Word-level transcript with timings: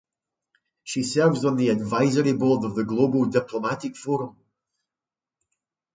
She 0.83 1.03
serves 1.03 1.45
on 1.45 1.57
the 1.57 1.69
advisory 1.69 2.33
board 2.33 2.63
of 2.63 2.73
the 2.73 2.83
"Global 2.83 3.25
Diplomatic 3.25 3.95
Forum". 3.95 4.35